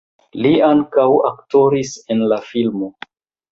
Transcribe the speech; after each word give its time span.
Li 0.45 0.53
ankaŭ 0.67 1.03
aktoris 1.31 1.93
en 2.17 2.25
la 2.35 2.43
filmo. 2.51 2.93